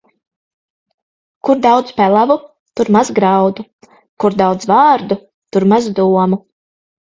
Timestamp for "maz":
2.97-3.13, 5.77-5.93